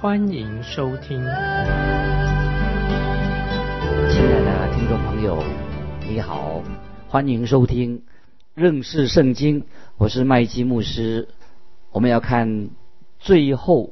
[0.00, 1.18] 欢迎收听。
[1.18, 1.28] 亲
[4.24, 5.44] 爱的听众朋友，
[6.08, 6.62] 你好，
[7.06, 8.02] 欢迎收听
[8.54, 9.64] 认识圣经，
[9.98, 11.28] 我是麦基牧师。
[11.92, 12.70] 我们要看
[13.18, 13.90] 最后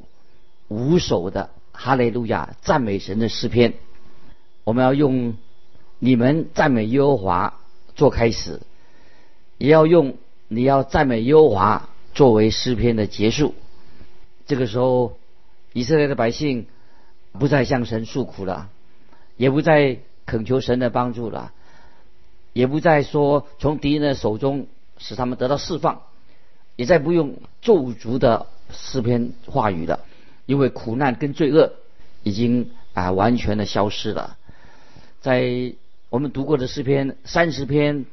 [0.68, 3.74] 五首的哈利路亚赞美神的诗篇。
[4.64, 5.36] 我们要用
[5.98, 7.60] 你们赞美耶和华
[7.94, 8.62] 做开始，
[9.58, 10.16] 也要用
[10.48, 13.52] 你要赞美耶和华作为诗篇的结束。
[14.46, 15.17] 这个时候，
[15.78, 16.66] 以色列的百姓
[17.30, 18.68] 不再向神诉苦了，
[19.36, 21.52] 也不再恳求神的帮助了，
[22.52, 26.02] 也不再说从敌人的手中使他们得到释放。
[26.74, 30.00] 也再不用咒诅的诗篇话语了，
[30.46, 31.74] 因为苦难跟罪恶
[32.24, 34.36] 已经啊完全的消失了。
[35.20, 35.74] 在
[36.10, 38.04] 我们读过的诗篇三十篇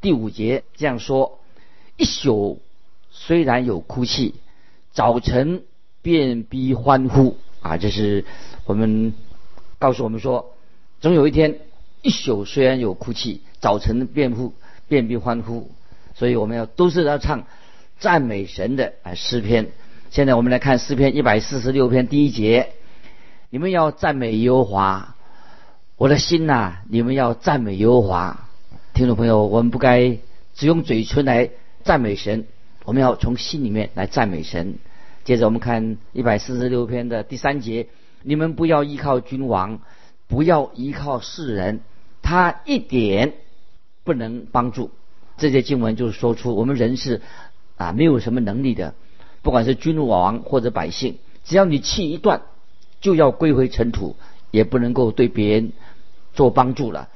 [0.00, 1.38] 第五节这样说：
[1.98, 2.62] 一宿
[3.10, 4.36] 虽然有哭泣，
[4.92, 5.64] 早晨
[6.02, 7.76] 遍必欢呼啊！
[7.76, 8.24] 这是
[8.64, 9.12] 我们
[9.78, 10.54] 告诉我们说，
[11.00, 11.60] 总有一天
[12.02, 14.54] 一宿虽然有哭泣，早晨便呼
[14.88, 15.70] 便必欢呼。
[16.14, 17.44] 所以我们要都是要唱。
[17.98, 19.72] 赞美神的啊诗篇，
[20.10, 22.70] 现在我们来看诗篇一百四十六篇第一节，
[23.50, 25.16] 你们要赞美耶和华，
[25.98, 28.48] 我的心呐，你们要赞美耶和华。
[28.94, 30.16] 听众朋友，我们不该
[30.54, 31.50] 只用嘴唇来
[31.84, 32.46] 赞美神，
[32.86, 34.76] 我们要从心里面来赞美神。
[35.24, 37.88] 接着我们看一百四十六篇的第三节，
[38.22, 39.80] 你们不要依靠君王，
[40.28, 41.80] 不要依靠世人，
[42.22, 43.34] 他一点
[44.04, 44.90] 不能帮助。
[45.36, 47.20] 这些经文就是说出我们人是。
[47.80, 48.92] 啊，没有什么能力的，
[49.40, 52.42] 不管是君王或者百姓，只要你气一断，
[53.00, 54.16] 就要归回尘土，
[54.50, 55.72] 也不能够对别人
[56.34, 57.08] 做帮助了，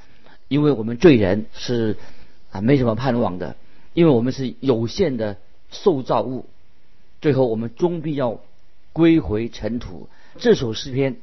[0.49, 1.99] 因为我们罪人是
[2.51, 3.57] 啊没什么盼望的，
[3.93, 5.37] 因为我们是有限的
[5.71, 6.47] 受造物，
[7.25, 8.39] 最后我们终必要
[8.93, 10.11] 归回尘土。
[10.37, 11.17] 这首诗篇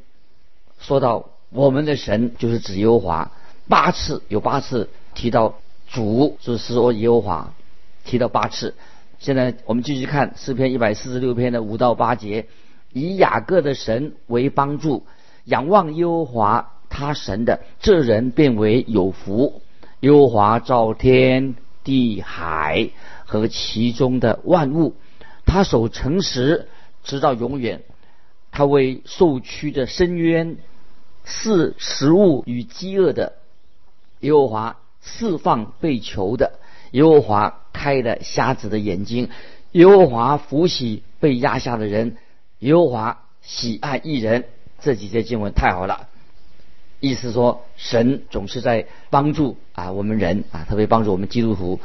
[0.79, 3.31] 说到我们的神就是指耶和华，
[3.67, 5.59] 八次有八次提到
[5.91, 7.53] 主就是说耶和华，
[8.03, 8.73] 提到八次。
[9.19, 12.47] 现在我们继续看诗篇一百四十六篇的五到八节，
[12.93, 15.05] 以雅各的神为帮助，
[15.43, 19.61] 仰望耶和华他神的这人变为有福。
[19.99, 22.89] 耶和华造天地海
[23.27, 24.95] 和其中的万物，
[25.51, 26.69] 他守诚实
[27.03, 27.81] 直到永远。
[28.53, 30.55] 他为受屈的深渊
[31.25, 33.33] 赐食物与饥饿的，
[34.21, 36.53] 耶和华释放被囚的。
[36.91, 39.29] 耶和华开了瞎子的眼睛，
[39.73, 42.15] 耶和华扶起被压下的人，
[42.59, 44.45] 耶和华喜爱一人。
[44.79, 46.07] 这几节经文太好了，
[47.01, 51.81] 意思说神总是在帮助啊我们人啊，特别帮助我们基督徒。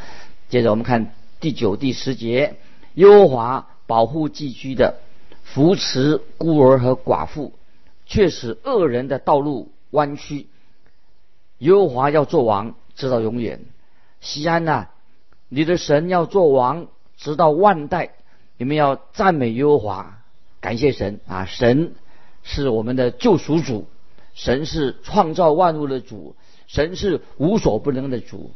[0.49, 2.55] 接着我们看第九、第十节，
[2.97, 4.99] 耶和华保护寄居的，
[5.45, 7.53] 扶持孤儿和寡妇，
[8.05, 10.49] 却使恶人的道路弯曲。
[11.59, 13.61] 耶和华要做王，直到永远。
[14.21, 14.89] 西安呐。
[15.49, 18.11] 你的神要做王，直到万代。
[18.59, 20.19] 你们要赞美耶和华，
[20.61, 21.45] 感谢神啊！
[21.45, 21.95] 神
[22.43, 23.87] 是我们的救赎主，
[24.35, 26.35] 神是创造万物的主，
[26.67, 28.51] 神是无所不能的主。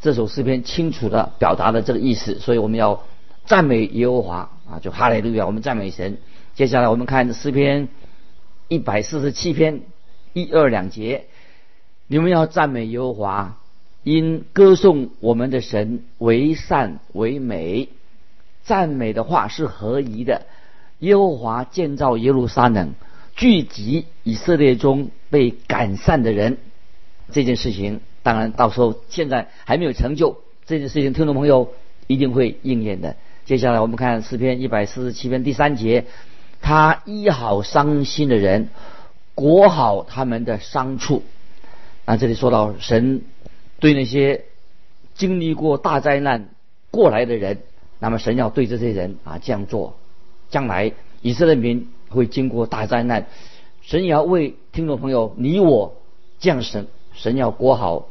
[0.00, 3.02] 这首诗篇清楚的表达了这个意思，所以我们要
[3.48, 4.78] 赞美耶和华啊！
[4.78, 6.18] 就哈利路亚，我们赞美神。
[6.54, 7.88] 接下来我们看诗篇
[8.68, 9.80] 一百四十七篇
[10.34, 11.24] 一二两节，
[12.06, 13.58] 你们要赞美耶和华。
[14.04, 17.88] 因歌颂我们的神为善为美，
[18.64, 20.46] 赞美的话是合宜的。
[20.98, 22.92] 耶和华建造耶路撒冷，
[23.34, 26.58] 聚集以色列中被赶散的人。
[27.32, 30.36] 这件事情当然到时候现在还没有成就，
[30.66, 31.72] 这件事情听众朋友
[32.06, 33.16] 一定会应验的。
[33.48, 36.04] 接下来我们看诗篇一百四十七篇第三节，
[36.60, 38.68] 他医好伤心的人，
[39.34, 41.22] 裹好他们的伤处。
[42.04, 43.22] 啊，这里说到神。
[43.80, 44.44] 对那些
[45.14, 46.50] 经历过大灾难
[46.90, 47.60] 过来的人，
[47.98, 49.96] 那么神要对这些人啊这样做。
[50.50, 50.92] 将来
[51.22, 53.28] 以色列民会经过大灾难，
[53.80, 55.94] 神也要为听众朋友你我
[56.38, 58.08] 降神，神要裹好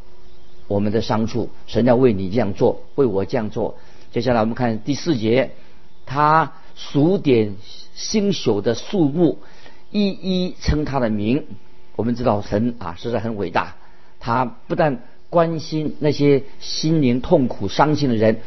[0.67, 3.77] 我们的伤处，神要为你这样做，为我这样做。
[4.11, 5.51] 接下来我们看第四节，
[6.05, 7.55] 他数点
[7.93, 9.39] 星宿的数目，
[9.91, 11.45] 一一称他的名。
[11.95, 13.75] 我们知道神啊实在很伟大，
[14.19, 18.39] 他不但关心那些心灵痛苦、伤心的人，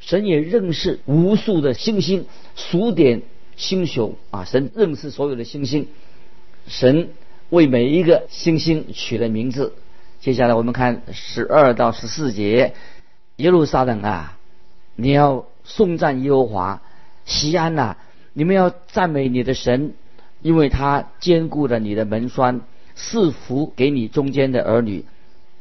[0.00, 3.22] 神也认识无数的星星，数点
[3.56, 4.44] 星宿啊！
[4.44, 5.88] 神认识所有的星星，
[6.66, 7.10] 神
[7.50, 9.74] 为每一个星星取了名字。
[10.20, 12.74] 接下来我们看十二到十四节，
[13.36, 14.37] 耶路撒冷啊，
[15.00, 16.80] 你要颂赞耶和华；
[17.24, 17.96] 西安呐，
[18.32, 19.94] 你们要赞美你的神，
[20.42, 22.62] 因为他坚固了你的门栓，
[22.96, 25.04] 赐福给你中间的儿女，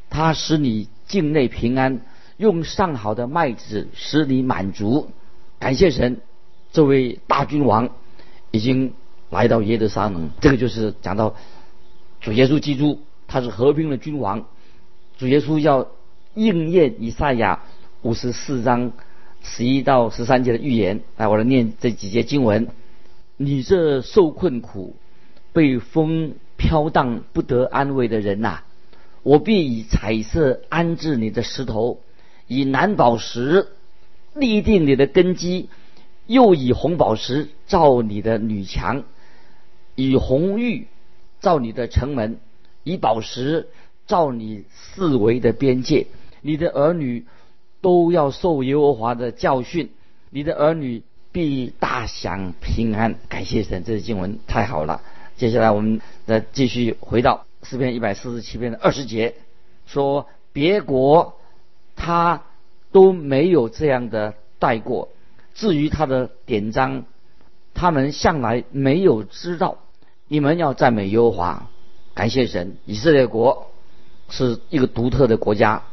[0.09, 2.01] 他使你境内平安，
[2.37, 5.11] 用上好的麦子使你满足。
[5.59, 6.19] 感谢神，
[6.71, 7.89] 这位大君王
[8.49, 8.93] 已经
[9.29, 10.31] 来到耶路撒冷。
[10.41, 11.35] 这个就是讲到
[12.21, 12.99] 主耶稣基督。
[13.27, 14.45] 他是和平的君王，
[15.17, 15.87] 主耶稣要
[16.33, 17.59] 应验以赛亚
[18.01, 18.93] 五十四章
[19.49, 21.01] 十一到十三节的预言。
[21.15, 22.67] 来，我来念这几节经文：
[23.37, 24.95] 你这受困苦、
[25.53, 28.59] 被风飘荡不得安慰的人呐，
[29.23, 32.01] 我必以彩色安置你的石头，
[32.47, 33.67] 以蓝宝石
[34.35, 35.69] 立定你的根基，
[36.27, 39.03] 又以红宝石造你的女墙，
[39.95, 40.87] 以红玉
[41.39, 42.39] 造你的城门。
[42.83, 43.67] 以宝石
[44.05, 46.07] 照你四围的边界，
[46.41, 47.25] 你的儿女
[47.81, 49.91] 都要受耶和华的教训，
[50.29, 53.15] 你的儿女必大享平安。
[53.29, 55.01] 感谢神，这是经文太好了。
[55.35, 59.35] 接下来我们再继续回到诗篇一百四十七篇的二十节，
[59.85, 61.37] 说别国
[61.95, 62.43] 他
[62.91, 65.09] 都没有这样的带过，
[65.53, 67.05] 至于他的典章，
[67.73, 69.77] 他们向来没有知道。
[70.27, 71.69] 你们要赞美耶和华。
[72.15, 73.69] 感谢神，以色列国
[74.29, 75.83] 是一个独特的国家，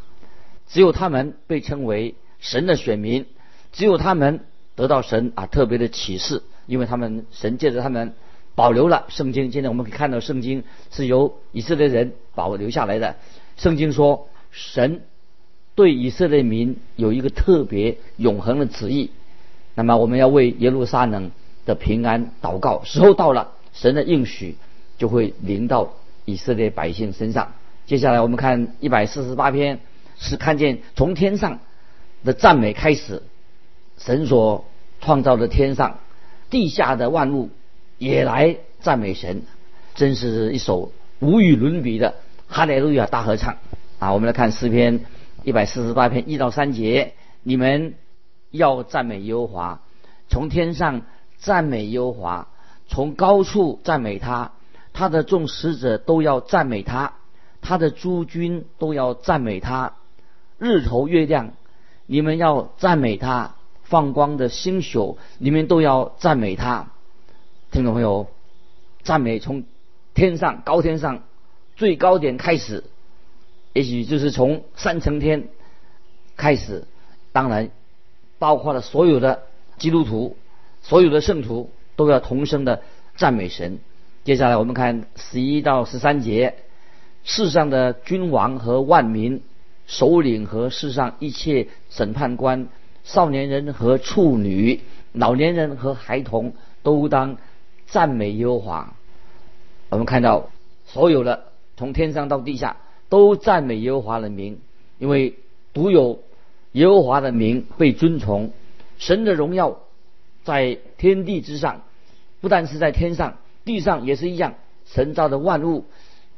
[0.68, 3.26] 只有他们被称为神的选民，
[3.72, 4.40] 只有他们
[4.74, 8.14] 得到神啊特别的启示，因为他们神借着他们
[8.54, 9.50] 保留了圣经。
[9.52, 13.16] 现在我们可以看到，圣经是由以色列人保留下来的。
[13.56, 15.02] 圣经说，神
[15.74, 19.10] 对以色列民有一个特别永恒的旨意。
[19.74, 21.30] 那么，我们要为耶路撒冷
[21.66, 22.82] 的平安祷告。
[22.84, 24.56] 时候到了，神的应许
[24.98, 25.94] 就会临到。
[26.26, 27.52] 以色列百姓身上。
[27.84, 29.80] 接下来我们看一百四十八篇，
[30.18, 31.58] 是看见从天上
[32.24, 33.22] 的赞美开始，
[33.98, 34.64] 神所
[35.00, 35.98] 创造的天上、
[36.50, 37.50] 地下的万物
[37.98, 39.42] 也来赞美神，
[39.94, 42.14] 真是一首无与伦比的
[42.48, 43.56] 哈利路亚大合唱
[43.98, 44.12] 啊！
[44.12, 45.00] 我们来看诗篇
[45.42, 47.94] 一百四十八篇一到三节：你们
[48.50, 49.80] 要赞美耶和华，
[50.28, 51.02] 从天上
[51.38, 52.48] 赞美耶和华，
[52.88, 54.52] 从高处赞美他。
[54.96, 57.14] 他的众使者都要赞美他，
[57.60, 59.94] 他的诸军都要赞美他，
[60.58, 61.52] 日头月亮，
[62.06, 66.90] 你们要赞美他；放光的星宿，你们都要赞美他。
[67.70, 68.28] 听众朋友，
[69.02, 69.64] 赞美从
[70.14, 71.22] 天上高天上
[71.76, 72.84] 最高点开始，
[73.72, 75.48] 也许就是从三层天
[76.36, 76.86] 开始，
[77.32, 77.70] 当然
[78.38, 79.42] 包括了所有的
[79.76, 80.36] 基督徒、
[80.82, 82.82] 所有的圣徒都要同声的
[83.16, 83.80] 赞美神。
[84.22, 86.54] 接下来我们看十一到十三节，
[87.24, 89.42] 世上的君王和万民、
[89.86, 92.68] 首领和世上一切审判官、
[93.04, 94.80] 少年人和处女、
[95.12, 97.36] 老年人和孩童，都当
[97.86, 98.94] 赞美耶和华。
[99.90, 100.50] 我们看到
[100.86, 101.44] 所有的
[101.76, 102.76] 从天上到地下
[103.08, 104.58] 都赞美耶和华的名，
[104.98, 105.34] 因为
[105.72, 106.22] 独有
[106.72, 108.52] 耶和华的名被尊崇，
[108.98, 109.78] 神的荣耀
[110.44, 111.82] 在天地之上，
[112.40, 113.36] 不但是在天上。
[113.64, 115.86] 地上也是一样，神造的万物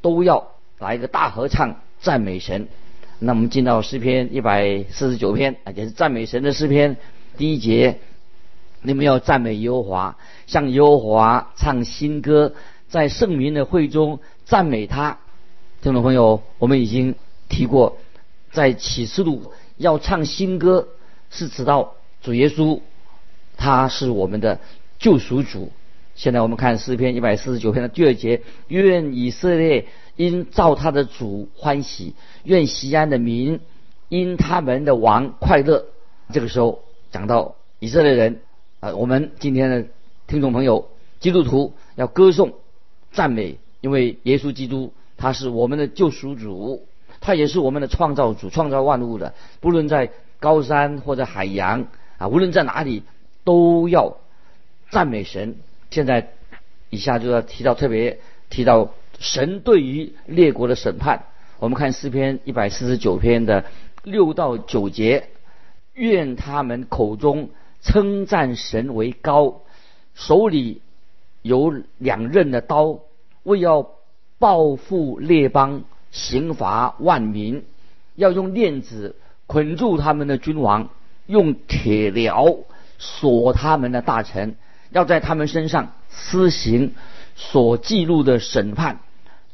[0.01, 2.69] 都要来一个大合唱赞美神。
[3.19, 6.97] 那我们进到诗篇一百四十九篇，也是赞美神的诗篇。
[7.35, 7.97] 第一节，
[8.83, 12.53] 你们要赞美耶和华，向耶和华唱新歌，
[12.89, 15.17] 在圣民的会中赞美他。
[15.81, 17.15] 听众朋友，我们已经
[17.49, 17.97] 提过，
[18.51, 20.87] 在启示录要唱新歌，
[21.31, 22.81] 是指到主耶稣，
[23.57, 24.59] 他是我们的
[24.99, 25.71] 救赎主。
[26.13, 29.85] 现在我们看诗篇一百四十九篇的第二节：愿以色列
[30.17, 33.61] 因造他的主欢喜，愿西安的民
[34.09, 35.85] 因他们的王快乐。
[36.33, 38.41] 这个时候讲到以色列人，
[38.81, 39.85] 啊，我们今天的
[40.27, 40.89] 听众朋友，
[41.21, 42.53] 基督徒要歌颂、
[43.11, 46.85] 赞美，因为耶稣基督他是我们的救赎主，
[47.21, 49.33] 他也是我们的创造主，创造万物的。
[49.61, 53.03] 不论在高山或者海洋啊，无论在哪里，
[53.43, 54.17] 都要
[54.89, 55.55] 赞美神。
[55.91, 56.31] 现在，
[56.89, 58.19] 以下就要提到特别
[58.49, 61.25] 提到神对于列国的审判。
[61.59, 63.65] 我们看诗篇一百四十九篇的
[64.03, 65.29] 六到九节：
[65.93, 67.49] 愿他们口中
[67.81, 69.61] 称赞神为高，
[70.13, 70.81] 手里
[71.41, 72.99] 有两刃的刀，
[73.43, 73.89] 为要
[74.37, 77.65] 报复列邦，刑罚万民，
[78.15, 79.15] 要用链子
[79.47, 80.89] 捆住他们的君王，
[81.25, 82.65] 用铁镣
[82.99, 84.57] 锁他们的大臣，
[84.91, 86.93] 要在他们身上施行
[87.35, 88.99] 所记录的审判。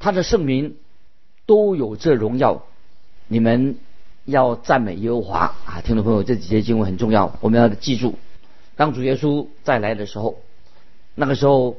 [0.04, 0.76] 他的圣名
[1.46, 2.64] 都有这荣耀，
[3.30, 3.78] 你们
[4.26, 5.80] 要赞美耶和华啊！
[5.82, 8.16] 听众朋友，这几节经文很重要，我们要记住。
[8.76, 10.40] 当主耶稣再来的时候，
[11.16, 11.78] 那个时候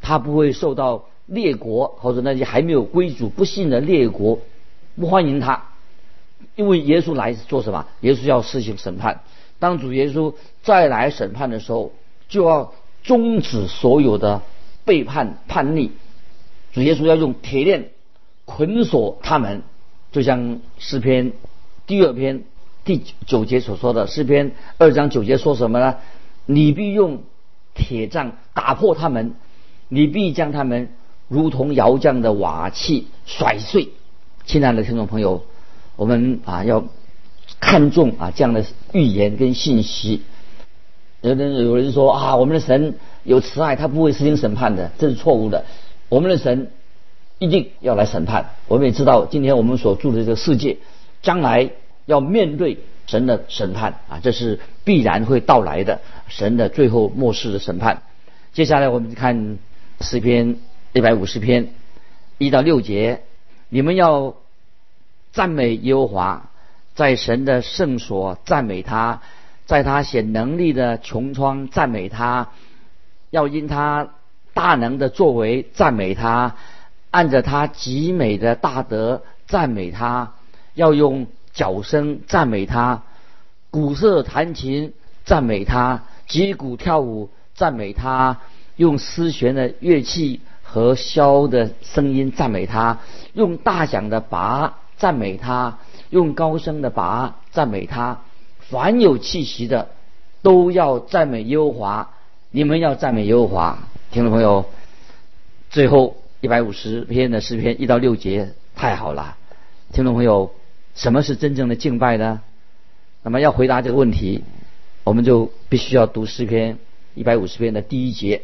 [0.00, 4.38] 他不会受到列国或者那些还没有归主不信的列国
[4.94, 5.70] 不欢迎他，
[6.54, 7.88] 因为耶稣来做什么？
[8.02, 9.22] 耶稣要施行审判。
[9.58, 11.90] 当主耶稣再来审判的时候，
[12.28, 14.40] 就要终止所有的
[14.84, 15.90] 背叛叛逆。
[16.72, 17.90] 主耶稣要用铁链
[18.44, 19.62] 捆锁他们，
[20.12, 21.32] 就像诗篇
[21.86, 22.44] 第二篇
[22.84, 24.06] 第九节所说的。
[24.06, 25.96] 诗篇二章九节说什么呢？
[26.46, 27.22] 你必用
[27.74, 29.34] 铁杖打破他们，
[29.88, 30.90] 你必将他们
[31.28, 33.90] 如同窑匠的瓦器甩碎。
[34.44, 35.44] 亲爱的听众朋友，
[35.96, 36.84] 我们啊要。
[37.58, 40.22] 看重啊这样的预言跟信息，
[41.20, 45.66] 有人有人说啊，我们的神有慈爱，他不会实行审判的，这是错误的。
[46.10, 46.70] 我们的神
[47.38, 48.50] 一定要来审判。
[48.68, 50.76] 我们也知道，今天我们所住的这个世界，
[51.22, 51.70] 将来
[52.04, 58.02] 要面对神的审判啊，这是必然会到来的，神的最后末世的审判。
[58.52, 59.56] 接下来我们看
[60.02, 60.56] 诗篇
[60.92, 61.72] 一百五十篇
[62.36, 63.22] 一到六节，
[63.70, 64.34] 你们要
[65.32, 66.46] 赞美耶和华。
[66.92, 69.22] 在神的圣所赞美他，
[69.64, 72.50] 在他显能力的穹苍赞美他，
[73.30, 74.10] 要因他
[74.60, 76.54] 大能的作为赞美他，
[77.10, 80.34] 按着他极美的大德赞美他，
[80.74, 83.02] 要用角声赞美他，
[83.70, 84.92] 鼓瑟弹琴
[85.24, 88.36] 赞美他，击鼓跳舞赞美他，
[88.76, 92.98] 用丝弦的乐器和箫的声音赞美他，
[93.32, 95.78] 用大响的拔赞美他。
[96.10, 98.18] 用高声的拔赞美他，
[98.58, 99.88] 凡有气息的
[100.42, 102.10] 都要赞美耶和华。
[102.50, 103.78] 你们要赞美耶和华，
[104.12, 104.64] 听众朋友。
[105.70, 109.36] 最后一百五十篇的诗篇一到六节太好了，
[109.92, 110.52] 听众朋友，
[110.96, 112.40] 什么是真正的敬拜呢？
[113.22, 114.42] 那么要回答这个问题，
[115.04, 116.78] 我们就必须要读诗篇
[117.14, 118.42] 一百五十篇的第一节。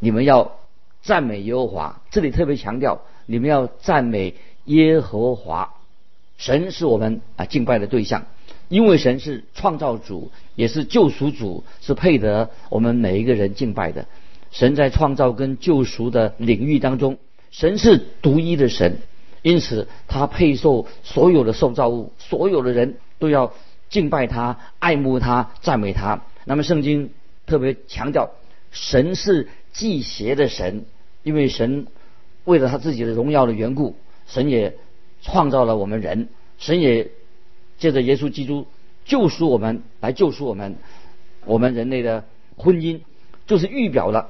[0.00, 0.56] 你们要
[1.00, 5.74] 赞美耶和华，这里特别强调，你们要赞美耶和华。
[6.38, 8.26] 神是我们啊敬拜的对象，
[8.68, 14.06] 因为神是创造主，也是救赎主，是配得我们每一个人敬拜的。
[14.54, 17.18] 神在创造跟救赎的领域当中，
[17.50, 18.96] 神是独一的神，
[19.42, 23.52] 因此他配受所有的受造物，所有的人都要
[23.90, 26.22] 敬拜他、爱慕他、赞美他。
[26.46, 27.10] 那么圣经
[27.44, 28.30] 特别强调，
[28.70, 30.86] 神是祭邪的神，
[31.22, 31.86] 因为神
[32.44, 33.96] 为了他自己的荣耀的缘故，
[34.26, 34.74] 神也。
[35.26, 37.10] 创造了我们人，神也
[37.78, 38.66] 借着耶稣基督
[39.06, 40.76] 救赎我们，来救赎我们。
[41.46, 42.26] 我们人类的
[42.58, 43.00] 婚姻
[43.46, 44.28] 就是预表了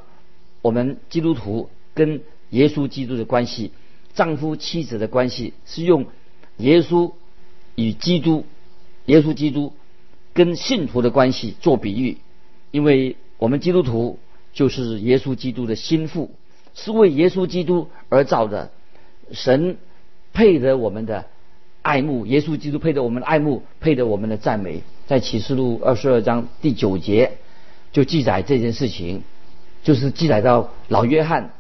[0.64, 3.70] 我们基督徒跟耶稣基督的关系，
[4.14, 6.06] 丈夫妻子的关系是用
[6.56, 7.12] 耶稣
[7.74, 8.46] 与基督、
[9.04, 9.74] 耶稣基督
[10.32, 12.16] 跟信徒的关系做比喻，
[12.70, 14.18] 因为我们基督徒
[14.54, 16.30] 就是耶稣基督的心腹，
[16.74, 18.70] 是为耶稣基督而造的
[19.32, 19.76] 神。
[20.32, 21.26] 配得我们的
[21.82, 24.82] 爱慕，耶稣基督配得我们的爱慕，配得我们的赞美。
[25.06, 27.38] 在启示录二十二章第九节
[27.92, 29.22] 就记载这件事情，
[29.84, 31.52] 就是记载到老约翰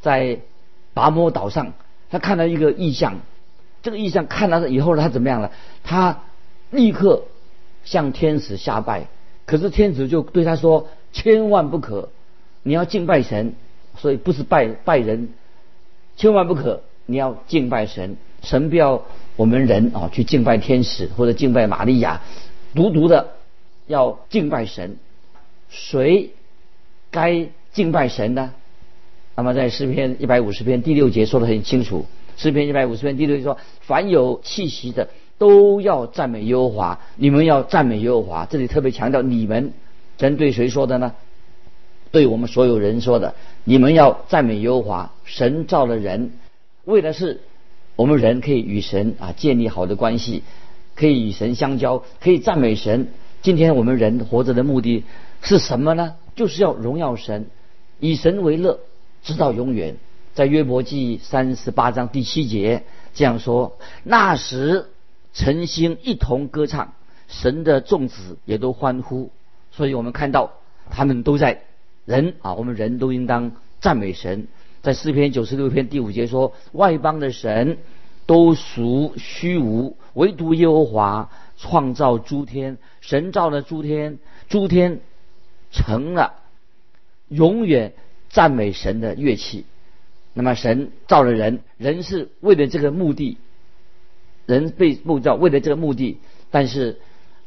[0.00, 0.38] 在
[0.94, 1.72] 拔摩岛上，
[2.10, 3.18] 他看到一个异象。
[3.82, 5.50] 这个异象看到以后呢，他怎么样了？
[5.82, 6.20] 他
[6.70, 7.24] 立刻
[7.82, 9.08] 向天使下拜。
[9.46, 12.10] 可是天使就对他说：“千万不可，
[12.62, 13.54] 你要敬拜神，
[13.96, 15.30] 所以不是拜拜人，
[16.16, 19.02] 千万不可。”你要敬拜神，神不要
[19.34, 22.20] 我们人啊去敬拜天使或者敬拜玛利亚，
[22.72, 23.30] 独独的
[23.88, 24.96] 要敬拜神。
[25.70, 26.30] 谁
[27.10, 28.52] 该敬拜神呢？
[29.36, 32.04] 那么在诗篇一百五十篇第六节说的很清楚。
[32.36, 35.08] 诗篇一百五十篇第六节说：“凡有气息的
[35.38, 39.72] 都要赞美耶和华，你们要赞美耶和华。”这里特别强调你们，
[40.18, 41.14] 针对谁说的呢？
[42.10, 43.34] 对我们所有人说的。
[43.64, 46.32] 你们要赞美耶和华，神造了人。
[46.84, 47.40] 为的是
[47.94, 50.42] 我们人可以与神啊建立好的关系，
[50.96, 53.08] 可以与神相交，可以赞美神。
[53.42, 55.04] 今天我们人活着的目的
[55.40, 56.14] 是什么呢？
[56.34, 57.46] 就是要荣耀神，
[58.00, 58.80] 以神为乐，
[59.22, 59.96] 直到永远。
[60.32, 64.88] 在约伯记三十八章第七节这样说：那时
[65.34, 66.94] 晨星一同歌唱，
[67.28, 69.30] 神的众子也都欢呼。
[69.70, 70.52] 所以我们看到
[70.88, 71.62] 他们都在
[72.06, 74.48] 人啊，我们人都应当赞美神。
[74.82, 77.78] 在诗篇九十六篇第五节说：“外邦的神
[78.24, 82.78] 都属虚无，唯独耶和华创造诸天。
[83.00, 85.00] 神造了诸天，诸天
[85.70, 86.39] 成了
[87.30, 87.94] 永远
[88.28, 89.64] 赞美神的乐器。
[90.34, 93.38] 那么神造了人，人是为了这个目的，
[94.44, 96.18] 人被构造为了这个目的，
[96.50, 96.98] 但是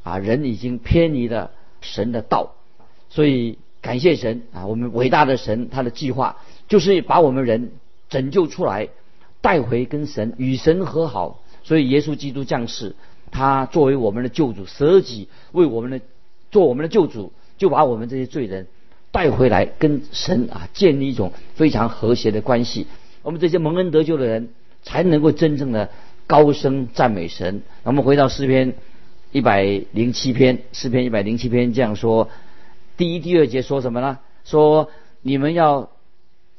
[0.01, 2.55] 啊，人已经偏离了神的道，
[3.09, 6.37] 所以感谢神啊，我们伟大的神他的计划。”
[6.69, 7.73] 就是把我们人
[8.09, 8.87] 拯救出来，
[9.41, 11.43] 带回跟神与神和好。
[11.63, 12.95] 所以耶稣基督降世，
[13.31, 16.01] 他作为我们的救主，舍己为我们的
[16.51, 18.67] 做我们的救主，就把我们这些罪人
[19.13, 22.88] 带回来，跟神啊建立一种非常和谐的关系。
[23.22, 24.50] 我们这些蒙恩得救的人，
[24.82, 25.89] 才能够真正的
[26.27, 27.62] 高声赞美神。
[27.84, 28.74] 那我们回到诗篇
[29.32, 32.27] 一百零七篇，诗篇一百零七篇这样说：
[32.98, 34.20] 第一、第二节说什么呢？
[34.43, 34.89] 说
[35.22, 35.89] 你们要。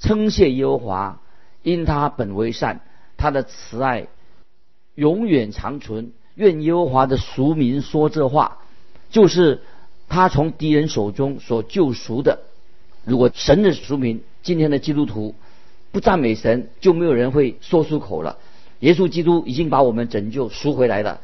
[0.01, 1.23] 称谢耶和华，
[1.63, 2.81] 因他本为善，
[3.17, 4.09] 他的慈爱
[4.97, 6.13] 永远长存。
[6.35, 8.59] 愿耶和华的俗民说这话，
[9.09, 9.63] 就是
[10.15, 12.39] 他从敌人手中所救赎的。
[13.05, 15.35] 如果神的俗民，今天的基督徒
[15.91, 18.39] 不赞美神，就没有人会说出口了。
[18.79, 21.21] 耶稣基督已经把我们拯救赎回来了。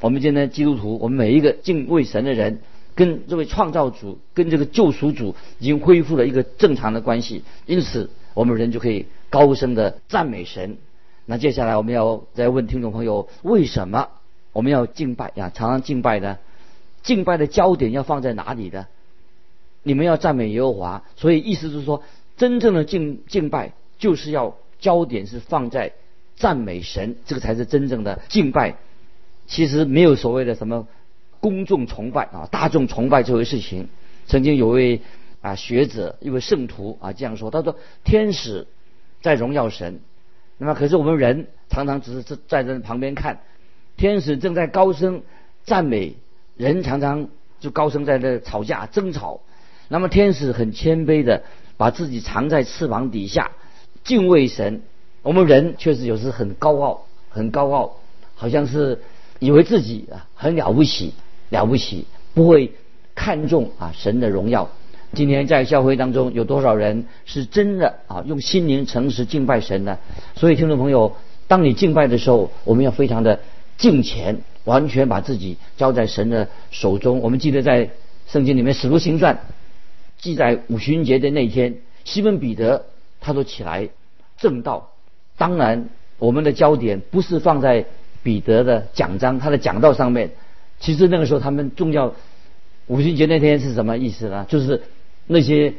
[0.00, 2.60] 我们今天基督徒，我们每一个敬畏神的人。
[2.96, 10.78] 跟这位创造主、跟这个救赎主已经恢复了一个正常的关系，因此我们人就可以高声的赞美神。
[11.26, 14.10] 那接下来我们要再问听众朋友：为什么
[14.52, 15.50] 我们要敬拜呀？
[15.52, 16.38] 常常敬拜呢？
[17.04, 18.88] 敬拜的焦点要放在哪里的？
[19.84, 22.02] 你们要赞美耶和华，所以意思是说，
[22.36, 25.92] 真正的敬敬拜就是要焦点是放在
[26.34, 28.74] 赞美神，这个才是真正的敬拜。
[29.46, 30.88] 其实没有所谓的什么。
[31.40, 33.90] 公众崇拜啊，大众崇拜这回事情，
[34.24, 35.02] 曾经有位
[35.42, 38.66] 啊学者，一位圣徒啊这样说：他说，天使
[39.20, 40.00] 在荣耀神，
[40.56, 43.40] 那么可是我们人常常只是在在旁边看，
[43.98, 45.20] 天使正在高声
[45.64, 46.14] 赞美，
[46.56, 47.28] 人常常
[47.60, 49.40] 就高声在那吵架争吵。
[49.88, 51.42] 那么天使很谦卑的
[51.76, 53.50] 把自己藏在翅膀底下，
[54.04, 54.82] 敬畏神。
[55.22, 57.96] 我们人确实有时很高傲，很高傲，
[58.34, 59.00] 好像是
[59.38, 61.12] 以为自己啊很了不起。
[61.50, 62.72] 了不起，不会
[63.14, 64.70] 看重啊神的荣耀。
[65.12, 69.98] 今天在教会当中有多少人是真的啊用心灵诚实敬拜神呢？
[70.34, 71.14] 所以听众朋友，
[71.46, 73.40] 当你敬拜的时候，我们要非常的
[73.76, 77.20] 敬虔，完全把自己交在神的手中。
[77.20, 77.90] 我们记得在
[78.26, 79.34] 圣经里面《使徒行传》
[80.18, 82.86] 记载五旬节的那天，西门彼得
[83.20, 83.88] 他都起来
[84.38, 84.90] 正道。
[85.36, 87.84] 当然，我们的焦点不是放在
[88.22, 90.30] 彼得的讲章、他的讲道上面。
[90.80, 92.14] 其实那个时候，他们重要
[92.86, 94.46] 五旬节那天是什么意思呢？
[94.48, 94.82] 就是
[95.26, 95.74] 那些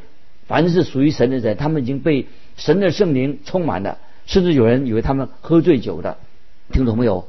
[0.48, 6.18] 凡是属于神的人，他们已经被神的圣灵充满了，甚至有人以为他们喝醉酒的。
[6.72, 7.28] 听懂没有？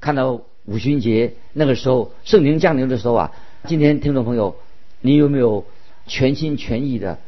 [0.00, 3.32] 看到五旬节那个时候圣灵降临的时候啊，
[3.66, 4.56] 今天听众朋友，
[5.00, 5.64] 你有没有
[6.06, 7.18] 全心全意的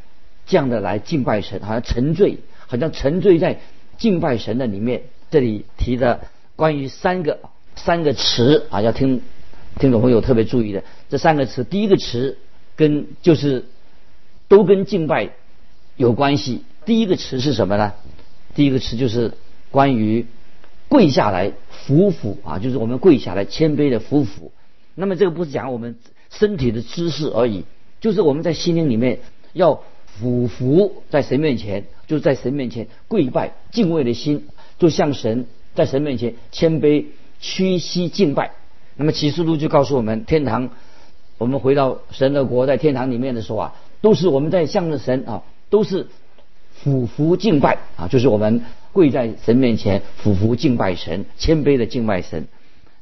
[0.45, 1.61] 这样的来敬拜神？
[1.61, 3.59] 好像沉醉，好像沉醉在
[3.97, 5.03] 敬拜神的里面。
[5.29, 6.21] 这里提的
[6.55, 7.39] 关于三个
[7.75, 9.21] 三个词啊，要听。
[9.79, 12.39] 听众朋友特别注意的这三个词，第一个词
[12.75, 13.65] 跟就是
[14.47, 15.29] 都跟敬拜
[15.95, 16.63] 有关系。
[16.83, 17.93] 第一个词是什么呢？
[18.55, 19.33] 第一个词就是
[19.69, 20.25] 关于
[20.89, 24.51] 跪下来服服啊，就是我们跪下来谦卑的服服。
[24.95, 25.97] 那么这个不是讲我们
[26.29, 27.65] 身体的姿势而已，
[28.01, 29.19] 就是我们在心灵里面
[29.53, 34.47] 要俯伏在神面前，就是在神面前跪拜敬畏的心，
[34.79, 35.45] 就像神
[35.75, 37.05] 在神面前谦卑
[37.39, 38.51] 屈膝敬拜。
[38.95, 40.69] 那么启示录就告诉我们，天堂，
[41.37, 46.07] 我们回到神的国，在天堂里面的时候啊，都是我们在向着神啊，都是
[46.73, 48.63] 俯伏敬拜啊，就是我们
[48.97, 52.47] 跪在神面前俯伏敬拜神，谦卑的敬拜神。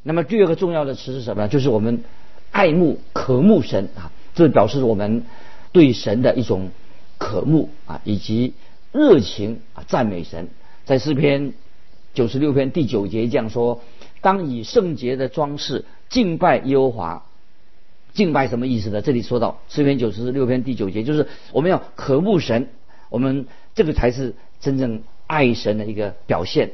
[0.03, 1.47] 那么第二个重要的词是什么呢？
[1.47, 2.03] 就是我们
[2.51, 5.23] 爱慕渴慕神啊，这表示我们
[5.71, 6.71] 对神的一种
[7.17, 8.55] 渴慕啊，以及
[8.91, 10.49] 热情啊，赞美神。
[10.83, 11.53] 在诗篇
[12.13, 13.81] 九十六篇第九节这样说。
[14.19, 17.25] 当以圣洁的装饰敬拜耶和华，
[18.13, 19.01] 敬拜什么意思呢？
[19.01, 22.67] 这里说到诗篇九十六篇第九节，就是我们要渴慕神，
[23.09, 26.71] 我们这个才是真正爱神的一个表现。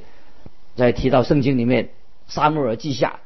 [0.75, 1.89] 在提到圣经里面，
[2.27, 3.19] 撒母耳记下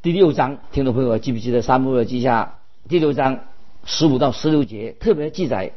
[0.00, 3.40] 第六章，听众朋友记不记得撒母耳记下第六章
[3.84, 5.72] 十五到十六节，特别记载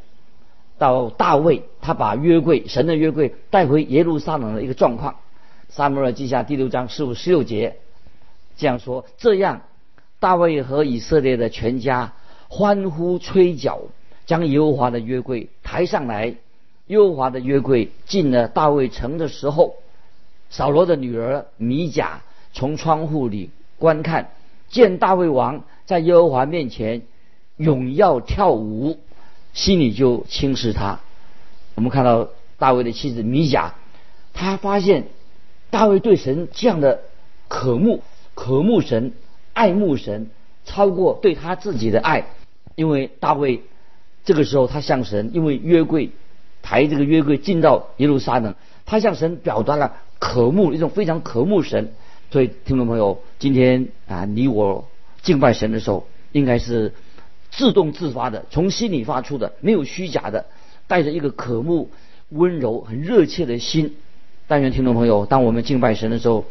[0.77, 5.15] 到大卫他把约柜神的约柜带回耶路撒冷的一个状况。
[5.69, 7.77] 撒母耳记下第六章十五十六节
[8.57, 9.63] 这样说：这样，
[10.19, 12.13] 大卫和以色列的全家
[12.47, 13.81] 欢呼吹角，
[14.25, 16.35] 将耶和华的约柜抬上来，
[16.87, 19.77] 耶和华的约柜进了大卫城的时候，
[20.51, 22.21] 扫罗的女儿米甲
[22.53, 24.29] 从窗户里观看，
[24.69, 27.01] 见大卫王在耶和华面前
[27.57, 28.99] 荣耀跳舞，
[29.53, 30.99] 心里就轻视他。
[31.73, 33.73] 我们看到大卫的妻子米甲，
[34.33, 35.07] 她发现
[35.71, 37.01] 大卫对神这样的
[37.47, 38.03] 渴慕，
[38.35, 39.13] 渴慕神，
[39.53, 40.29] 爱慕神，
[40.65, 42.27] 超过对他自己的爱，
[42.75, 43.63] 因为大卫
[44.23, 46.11] 这个时候他向神，因为约柜。
[46.65, 48.55] 抬这个约柜进到耶路撒冷，
[48.87, 51.93] 他向神表达了渴慕一种非常渴慕神。
[52.31, 54.87] 所以听众朋友，今天啊，你我
[55.21, 56.91] 敬拜神的时候，应该是
[57.51, 60.47] 自动自发的，从心里发出的，没有虚假的，
[60.87, 61.91] 带着一个渴慕、
[62.29, 63.95] 温柔、很热切的心。
[64.47, 66.45] 但愿听众朋友，当我们敬拜神的时候，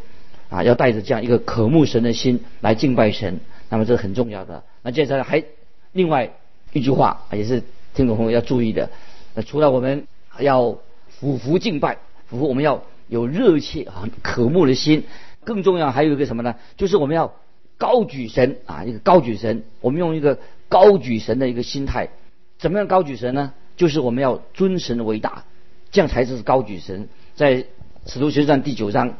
[0.49, 4.63] 啊，要带着这样一个渴慕神的心来敬拜神，那么这是很重要的。
[4.81, 5.43] 那接下来还
[5.91, 6.31] 另外
[6.71, 7.61] 一句话，也是
[7.93, 8.89] 听众朋友要注意的。
[9.35, 10.07] 那除了我们
[10.39, 10.77] 要
[11.09, 15.03] 俯伏敬拜，俯伏我们要有热切啊渴慕的心，
[15.43, 16.55] 更重要还有一个什么呢？
[16.77, 17.33] 就是我们要
[17.77, 19.63] 高举神啊，一个高举神。
[19.81, 22.09] 我们用一个高举神的一个心态，
[22.57, 23.51] 怎么样高举神呢？
[23.75, 25.43] 就是我们要尊神为大，
[25.91, 27.09] 这样才是高举神。
[27.35, 27.65] 在
[28.05, 29.15] 使徒行传第九章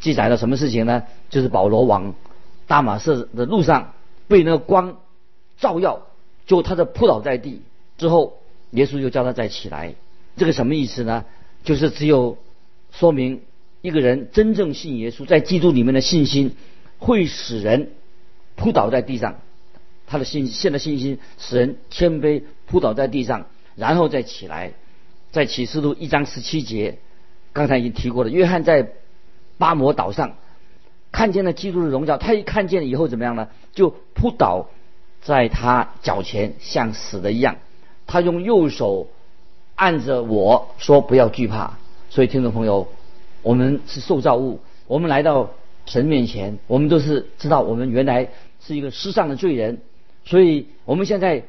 [0.00, 1.04] 记载了什么事情呢？
[1.30, 2.14] 就是保罗往
[2.66, 3.92] 大马士的路上
[4.26, 4.96] 被那个光
[5.56, 6.02] 照耀，
[6.46, 7.62] 就他的扑倒在地
[7.96, 8.38] 之后。
[8.76, 9.94] 耶稣就叫他再起来，
[10.36, 11.24] 这个什么意思呢？
[11.64, 12.38] 就是只有
[12.92, 13.40] 说明
[13.80, 16.54] 一个人真正信耶稣，在基督里面的信心，
[16.98, 17.90] 会使人
[18.54, 19.40] 扑倒在地上。
[20.06, 24.72] 他的信现在信心使人谦卑扑倒在地上，然后再起来。
[25.32, 26.98] 在启示录一章十七节，
[27.52, 28.30] 刚才已经提过了。
[28.30, 28.92] 约翰在
[29.58, 30.36] 巴摩岛上
[31.12, 33.48] 看见了基督的荣耀，他一看见了以后怎么样呢？
[33.72, 34.68] 就扑倒
[35.20, 37.56] 在他脚前，像死的一样。
[38.06, 39.08] 他用右手
[39.74, 42.88] 按着我说：“不要惧怕。”所以，听众朋友，
[43.42, 45.50] 我们是受造物，我们来到
[45.84, 48.30] 神面前，我们都是知道我们原来
[48.64, 49.78] 是一个失丧的罪人。
[50.24, 51.42] 所以，我们现在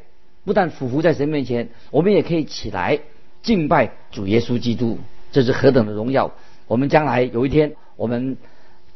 [0.44, 3.00] 不但俯伏在神面前，我们也可以起来
[3.44, 4.98] 敬拜主耶稣基督。
[5.32, 6.32] 这是何等的荣耀！
[6.68, 8.36] 我们将来有一天，我们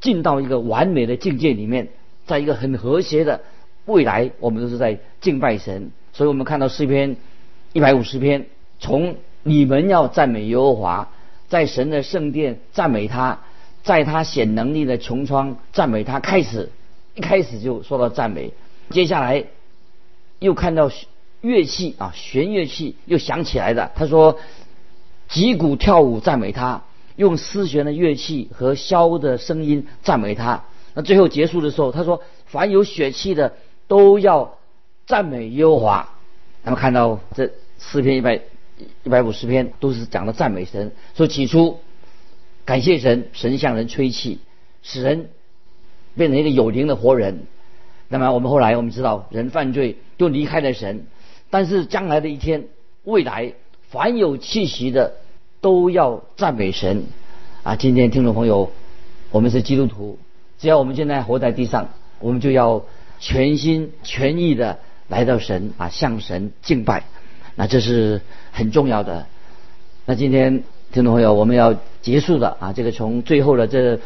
[0.02, 1.90] 进到一个完美的境界里面，
[2.26, 3.42] 在一个很和谐的
[3.86, 5.92] 未来，我们都是在敬拜神。
[6.12, 7.16] 所以我们看到诗篇。
[7.74, 8.48] 一百五十篇，
[8.80, 11.10] 从你们要赞美耶和华，
[11.48, 13.40] 在神的圣殿赞美他，
[13.82, 16.70] 在他显能力的穹苍赞美他开始，
[17.16, 18.52] 一开始就说到赞美，
[18.90, 19.46] 接下来
[20.40, 20.92] 又看到
[21.40, 23.90] 乐器啊，弦乐器又响起来的。
[23.96, 24.38] 他说，
[25.30, 26.84] 击鼓跳舞赞美他，
[27.16, 30.66] 用丝弦的乐器和箫的声音赞美他。
[30.94, 33.54] 那最后结束的时候，他说，凡有血气的
[33.88, 34.58] 都要
[35.08, 36.10] 赞美耶和华。
[36.64, 37.50] 那么看到这
[37.84, 38.42] 四篇一百
[39.04, 41.80] 一百五十篇都是讲的赞美神，说起初
[42.64, 44.40] 感谢神，神向人吹气，
[44.84, 45.30] 使人
[46.16, 47.48] 变成一个有灵的活人。
[48.08, 51.06] 那么我们后来我们知道人犯罪就离开了神，
[51.50, 52.68] 但是将来的一天，
[53.04, 53.54] 未来
[53.90, 55.16] 凡有气息的
[55.60, 57.06] 都要赞美神。
[57.64, 58.72] 啊，今天听众朋友，
[59.32, 60.20] 我们是基督徒，
[60.60, 61.90] 只要我们现在活在地上，
[62.20, 62.86] 我们就要
[63.20, 64.80] 全心全意的。
[65.08, 67.04] 来到神啊，向神敬拜，
[67.56, 69.26] 那这是很重要的。
[70.06, 74.00] 那今天听众朋友，我们要结束的啊，这个从最后的这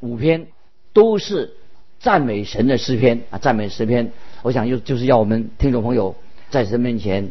[0.00, 0.46] 五篇
[0.92, 1.54] 都是
[2.00, 4.12] 赞美神的诗篇啊，赞美诗篇。
[4.42, 6.14] 我想就就是要我们听众朋友
[6.50, 7.30] 在神面前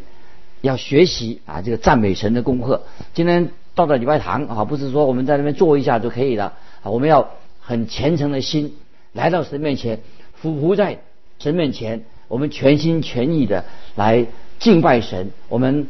[0.60, 2.82] 要学习啊，这个赞美神的功课。
[3.14, 7.30] 今天到了礼拜堂啊，不是说我们在那边坐一下就可以了啊，我们要
[7.60, 8.76] 很虔诚的心
[9.12, 10.00] 来到神面前，
[10.34, 11.00] 俯伏在
[11.38, 12.04] 神面前。
[12.28, 14.26] 我们全心全意的来
[14.62, 15.30] 敬拜神。
[15.48, 15.88] 我们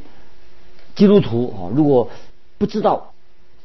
[0.96, 2.10] 基督徒啊，如果
[2.58, 3.12] 不知道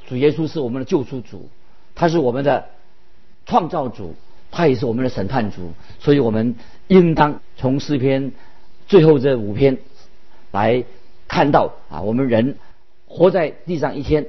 [0.06, 1.50] 主耶稣是我们的救赎主，
[1.96, 2.65] 他是我们的
[3.46, 4.13] 创造主，
[4.52, 6.56] 他也是我们的审判主，所以我们
[6.88, 8.34] 应当从诗篇
[8.88, 9.80] 最后这五篇
[10.52, 10.84] 来
[11.28, 12.58] 看到啊，我们人
[13.08, 14.28] 活在地上一天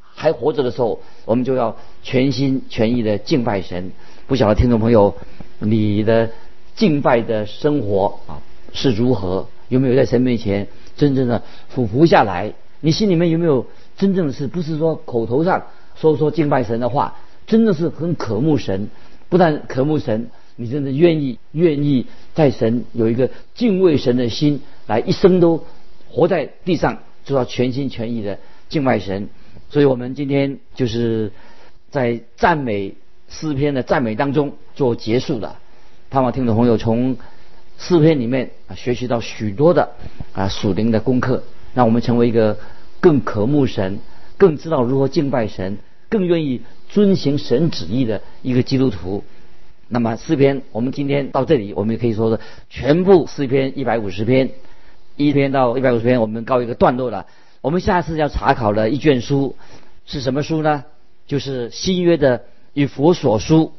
[0.00, 3.92] 还活着的时候，我们就要全心全意的敬拜神。
[4.26, 5.14] 不晓得听众朋友，
[5.60, 6.30] 你的。
[6.76, 8.42] 敬拜的生活啊
[8.74, 9.46] 是如何？
[9.68, 12.52] 有没有在神面前真正的俯伏下来？
[12.80, 17.16] 你心里面有没有真正的是不是说口头上说说敬拜神的话？
[17.46, 18.88] 真的是很渴慕神，
[19.28, 25.64] 不但渴慕神，你真的愿意愿意在神有一个敬畏神的心，来一生都
[26.10, 29.28] 活在地上，做到全心全意的敬拜神。
[29.70, 31.30] 所以我们今天就是
[31.90, 32.94] 在赞美
[33.28, 35.56] 诗篇的赞美当中做结束的。
[36.10, 37.16] 盼望听众朋友从
[37.78, 39.90] 诗篇里面啊学习到许多的
[40.32, 41.42] 啊属灵的功课，
[41.74, 42.58] 让我们成为一个
[43.00, 43.98] 更渴慕神，
[44.36, 49.24] 更知道如何敬拜神，更愿意遵行神旨意的一个基督徒。
[49.88, 54.50] 那么诗篇，我们今天到这里，我们也可以说是全部诗篇一百五十篇，
[55.16, 57.26] 一篇到一百五十篇，我们告一个段落了。
[57.60, 59.54] 我们下次要查考的一卷书
[60.06, 60.84] 是什么书呢？
[61.26, 63.72] 就是新约的与佛所书。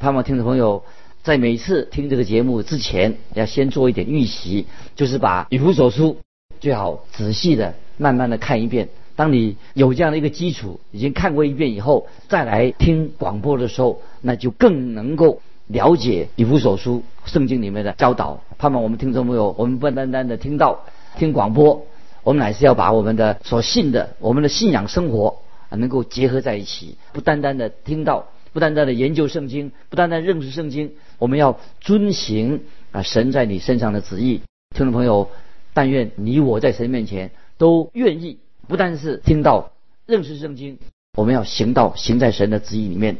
[0.00, 0.84] 盼望听众朋友
[1.24, 6.18] 在每次听这个节目之前，要先做一点预习，就是把以弗所书
[6.60, 8.90] 最好仔细的、慢慢的看一遍。
[9.16, 15.40] 当你有这样的一个基础，已经看过一遍以后，再来听广播的时候，那就更能够。
[15.68, 20.84] 了解以弗所书圣经里面的教导，盼望我们听众朋友，我们不单单的听到
[21.16, 21.86] 听广播，
[22.22, 25.38] 我们乃是要把我们的所信的，我们的信仰生活，
[25.70, 26.98] 能够结合在一起。
[27.14, 32.62] 不单单的听到，不单单的研究圣经，不单单认识圣经，我们要遵行
[32.92, 34.42] 啊神在你身上的旨意。
[34.72, 35.28] 听众朋友，
[35.72, 38.38] 但愿你我在神面前都愿意，
[38.68, 39.72] 不但是听到
[40.06, 40.78] 认识圣经，
[41.18, 43.16] 我们要行到行在神的旨意里面。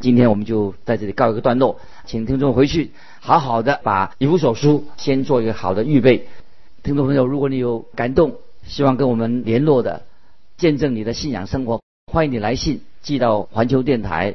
[0.00, 2.90] 今天我们就在这里告一个段落，请听众回去
[3.20, 6.26] 好好的把《以弗所书》先做一个好的预备。
[6.82, 8.34] 听众朋友，如果你有感动，
[8.66, 10.02] 希望跟我们联络的，
[10.56, 11.80] 见证你的信仰生活，
[12.12, 14.34] 欢迎你来信寄到环球电台